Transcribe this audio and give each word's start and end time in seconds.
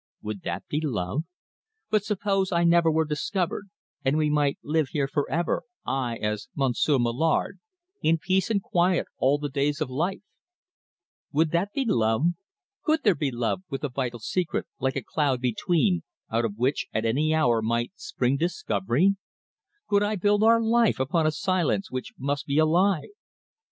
Would 0.23 0.41
that 0.41 0.67
be 0.67 0.81
love? 0.81 1.25
But 1.91 2.03
suppose 2.03 2.51
I 2.51 2.63
never 2.63 2.89
were 2.91 3.05
discovered, 3.05 3.69
and 4.03 4.17
we 4.17 4.31
might 4.31 4.57
live 4.63 4.87
here 4.93 5.07
for 5.07 5.29
ever, 5.29 5.61
I 5.85 6.15
as 6.17 6.47
'Monsieur 6.55 6.97
Mallard,' 6.97 7.59
in 8.01 8.17
peace 8.17 8.49
and 8.49 8.63
quiet 8.63 9.05
all 9.19 9.37
the 9.37 9.47
days 9.47 9.79
of 9.79 9.91
our 9.91 9.95
life? 9.95 10.21
Would 11.31 11.51
that 11.51 11.71
be 11.73 11.85
love?... 11.85 12.23
Could 12.83 13.03
there 13.03 13.13
be 13.13 13.29
love 13.29 13.61
with 13.69 13.83
a 13.83 13.89
vital 13.89 14.19
secret, 14.19 14.65
like, 14.79 14.95
a 14.95 15.03
cloud 15.03 15.39
between, 15.39 16.01
out 16.31 16.45
of 16.45 16.57
which, 16.57 16.87
at 16.91 17.05
any 17.05 17.31
hour, 17.35 17.61
might 17.61 17.91
spring 17.93 18.37
discovery? 18.37 19.17
Could 19.87 20.01
I 20.01 20.15
build 20.15 20.41
our 20.41 20.59
life 20.59 20.99
upon 20.99 21.27
a 21.27 21.31
silence 21.31 21.91
which 21.91 22.11
must 22.17 22.47
be 22.47 22.57
a 22.57 22.65
lie? 22.65 23.09